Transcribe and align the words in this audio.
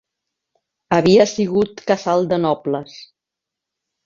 Havia 0.97 1.27
sigut 1.31 1.83
casal 1.93 2.25
de 2.33 2.41
nobles 2.47 2.97